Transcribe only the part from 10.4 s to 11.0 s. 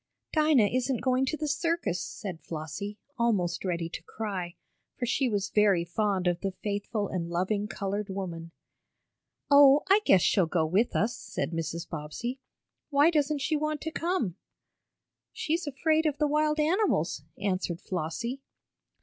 go with